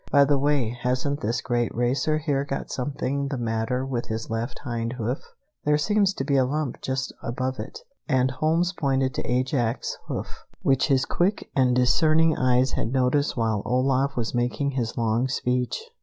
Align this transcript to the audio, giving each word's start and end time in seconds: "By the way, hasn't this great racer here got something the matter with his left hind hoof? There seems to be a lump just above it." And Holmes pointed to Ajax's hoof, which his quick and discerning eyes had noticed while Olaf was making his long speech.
"By 0.11 0.25
the 0.25 0.39
way, 0.39 0.75
hasn't 0.81 1.21
this 1.21 1.41
great 1.41 1.71
racer 1.75 2.17
here 2.17 2.43
got 2.43 2.71
something 2.71 3.27
the 3.27 3.37
matter 3.37 3.85
with 3.85 4.07
his 4.07 4.31
left 4.31 4.57
hind 4.63 4.93
hoof? 4.93 5.19
There 5.63 5.77
seems 5.77 6.11
to 6.15 6.23
be 6.23 6.37
a 6.37 6.43
lump 6.43 6.81
just 6.81 7.13
above 7.21 7.59
it." 7.59 7.77
And 8.09 8.31
Holmes 8.31 8.73
pointed 8.73 9.13
to 9.13 9.31
Ajax's 9.31 9.99
hoof, 10.07 10.43
which 10.63 10.87
his 10.87 11.05
quick 11.05 11.51
and 11.55 11.75
discerning 11.75 12.35
eyes 12.35 12.71
had 12.71 12.91
noticed 12.91 13.37
while 13.37 13.61
Olaf 13.63 14.17
was 14.17 14.33
making 14.33 14.71
his 14.71 14.97
long 14.97 15.27
speech. 15.27 15.79